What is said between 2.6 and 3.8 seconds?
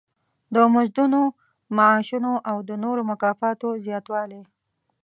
د نورو مکافاتو